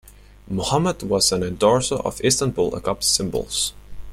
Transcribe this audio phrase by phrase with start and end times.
[0.47, 3.73] Muhammad was an endorser of Istanbul Agop Cymbals.